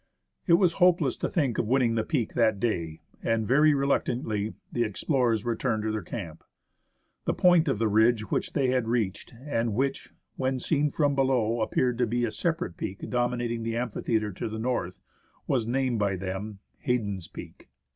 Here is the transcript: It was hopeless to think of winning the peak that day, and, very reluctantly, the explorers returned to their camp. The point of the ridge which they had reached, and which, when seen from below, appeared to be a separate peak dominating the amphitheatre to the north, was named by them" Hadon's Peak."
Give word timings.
It 0.47 0.53
was 0.53 0.73
hopeless 0.81 1.15
to 1.17 1.29
think 1.29 1.59
of 1.59 1.67
winning 1.67 1.93
the 1.93 2.03
peak 2.03 2.33
that 2.33 2.59
day, 2.59 3.01
and, 3.21 3.47
very 3.47 3.75
reluctantly, 3.75 4.55
the 4.71 4.81
explorers 4.81 5.45
returned 5.45 5.83
to 5.83 5.91
their 5.91 6.01
camp. 6.01 6.43
The 7.25 7.35
point 7.35 7.67
of 7.67 7.77
the 7.77 7.87
ridge 7.87 8.31
which 8.31 8.53
they 8.53 8.69
had 8.69 8.87
reached, 8.87 9.35
and 9.45 9.75
which, 9.75 10.09
when 10.37 10.57
seen 10.57 10.89
from 10.89 11.13
below, 11.13 11.61
appeared 11.61 11.99
to 11.99 12.07
be 12.07 12.25
a 12.25 12.31
separate 12.31 12.77
peak 12.77 13.07
dominating 13.11 13.61
the 13.61 13.77
amphitheatre 13.77 14.31
to 14.31 14.49
the 14.49 14.57
north, 14.57 14.99
was 15.45 15.67
named 15.67 15.99
by 15.99 16.15
them" 16.15 16.57
Hadon's 16.87 17.27
Peak." 17.27 17.69